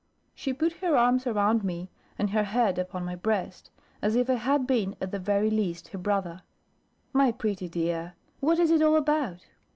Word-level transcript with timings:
She 0.33 0.51
put 0.51 0.73
her 0.81 0.97
arms 0.97 1.27
around 1.27 1.63
me, 1.63 1.91
and 2.17 2.31
her 2.31 2.41
head 2.43 2.79
upon 2.79 3.05
my 3.05 3.13
breast, 3.15 3.69
as 4.01 4.15
if 4.15 4.31
I 4.31 4.33
had 4.33 4.65
been, 4.65 4.95
at 4.99 5.11
the 5.11 5.19
very 5.19 5.51
least, 5.51 5.89
her 5.89 5.99
brother. 5.99 6.41
"My 7.13 7.31
pretty 7.31 7.69
dear, 7.69 8.15
what 8.39 8.57
is 8.57 8.71
it 8.71 8.81
all 8.81 8.95
about?" 8.95 9.45